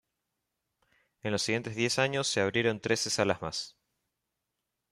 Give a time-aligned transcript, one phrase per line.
[1.21, 3.77] En los siguientes diez años se abrieron trece salas más.